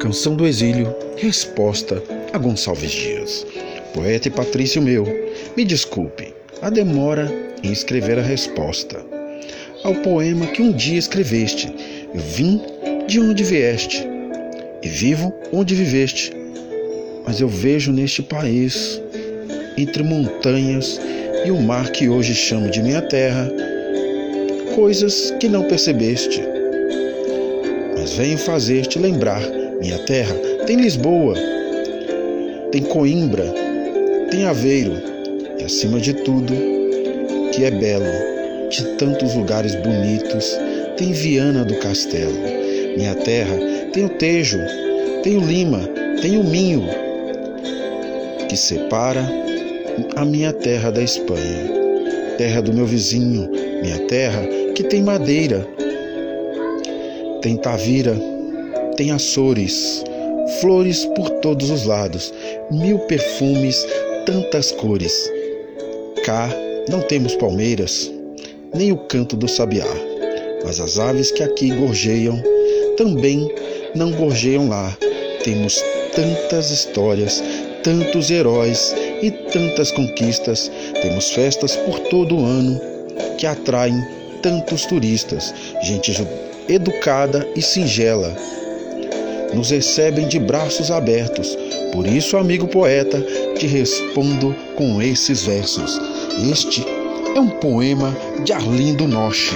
[0.00, 2.02] Canção do Exílio, resposta
[2.32, 3.46] a Gonçalves Dias.
[3.94, 5.04] Poeta e patrício meu,
[5.56, 7.32] me desculpe a demora
[7.62, 9.04] em escrever a resposta
[9.82, 11.72] ao poema que um dia escreveste.
[12.14, 12.60] Eu vim
[13.06, 14.06] de onde vieste
[14.82, 16.32] e vivo onde viveste,
[17.26, 19.00] mas eu vejo neste país,
[19.78, 21.00] entre montanhas
[21.44, 23.50] e o mar que hoje chamo de minha terra,
[24.74, 26.42] coisas que não percebeste.
[27.96, 29.42] Mas venho fazer-te lembrar:
[29.80, 30.34] minha terra
[30.66, 31.34] tem Lisboa,
[32.72, 33.44] tem Coimbra,
[34.30, 34.94] tem Aveiro
[35.58, 36.52] e, acima de tudo,
[37.52, 38.04] que é belo,
[38.70, 40.58] de tantos lugares bonitos,
[40.96, 42.38] tem Viana do Castelo.
[42.96, 43.56] Minha terra
[43.92, 44.58] tem o Tejo,
[45.22, 45.80] tem o Lima,
[46.20, 46.86] tem o Minho,
[48.48, 49.26] que separa
[50.16, 51.70] a minha terra da Espanha,
[52.38, 53.50] terra do meu vizinho,
[53.82, 54.42] minha terra
[54.74, 55.66] que tem madeira,
[57.40, 58.16] tem Tavira,
[58.96, 60.02] tem Açores,
[60.60, 62.32] flores por todos os lados,
[62.70, 63.86] mil perfumes,
[64.24, 65.30] tantas cores.
[66.24, 66.48] Cá
[66.88, 68.10] não temos palmeiras,
[68.74, 69.86] nem o canto do sabiá,
[70.64, 72.42] mas as aves que aqui gorjeiam
[72.96, 73.48] também
[73.94, 74.96] não gorjeiam lá.
[75.44, 75.82] Temos
[76.14, 77.42] tantas histórias,
[77.82, 80.70] tantos heróis e tantas conquistas.
[81.02, 82.80] Temos festas por todo o ano
[83.36, 84.02] que atraem
[84.42, 86.12] tantos turistas, gente
[86.68, 88.34] educada e singela.
[89.54, 91.56] Nos recebem de braços abertos.
[91.92, 93.24] Por isso, amigo poeta,
[93.56, 96.00] te respondo com esses versos.
[96.50, 96.84] Este
[97.34, 99.54] é um poema de Arlindo Noche,